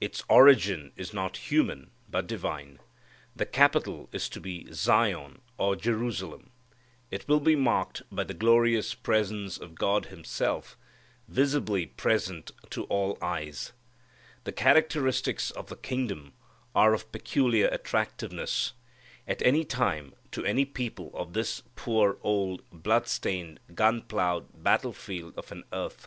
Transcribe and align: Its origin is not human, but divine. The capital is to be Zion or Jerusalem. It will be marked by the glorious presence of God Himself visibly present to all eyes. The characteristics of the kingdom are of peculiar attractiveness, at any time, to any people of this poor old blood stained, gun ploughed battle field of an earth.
Its 0.00 0.22
origin 0.28 0.92
is 0.94 1.12
not 1.12 1.36
human, 1.36 1.90
but 2.08 2.28
divine. 2.28 2.78
The 3.34 3.44
capital 3.44 4.08
is 4.12 4.28
to 4.28 4.38
be 4.40 4.72
Zion 4.72 5.40
or 5.58 5.74
Jerusalem. 5.74 6.50
It 7.10 7.26
will 7.26 7.40
be 7.40 7.56
marked 7.56 8.02
by 8.08 8.22
the 8.22 8.34
glorious 8.34 8.94
presence 8.94 9.58
of 9.58 9.74
God 9.74 10.06
Himself 10.06 10.78
visibly 11.26 11.86
present 11.86 12.52
to 12.70 12.84
all 12.84 13.18
eyes. 13.20 13.72
The 14.44 14.52
characteristics 14.52 15.50
of 15.50 15.66
the 15.70 15.76
kingdom 15.76 16.34
are 16.72 16.94
of 16.94 17.10
peculiar 17.10 17.66
attractiveness, 17.66 18.74
at 19.26 19.42
any 19.42 19.64
time, 19.64 20.14
to 20.30 20.44
any 20.44 20.64
people 20.64 21.10
of 21.14 21.32
this 21.32 21.64
poor 21.74 22.18
old 22.22 22.62
blood 22.70 23.08
stained, 23.08 23.58
gun 23.74 24.02
ploughed 24.02 24.62
battle 24.62 24.92
field 24.92 25.34
of 25.36 25.50
an 25.50 25.64
earth. 25.72 26.06